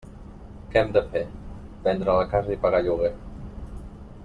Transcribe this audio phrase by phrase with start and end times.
[0.75, 1.21] Què hem de fer,
[1.89, 3.13] vendre la casa i pagar lloguer.